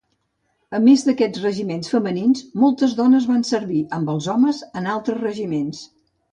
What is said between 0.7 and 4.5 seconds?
A més d'aquests regiments femenins, moltes dones van servir amb els